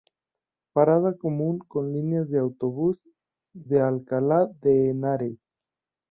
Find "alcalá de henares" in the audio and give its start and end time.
3.81-5.37